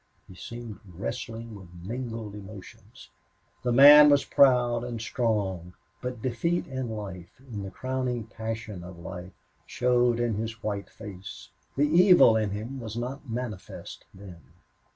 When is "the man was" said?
3.61-4.25